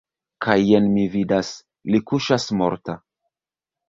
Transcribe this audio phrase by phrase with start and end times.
[0.43, 1.51] Kaj jen mi vidas–
[1.91, 2.97] li kuŝas morta!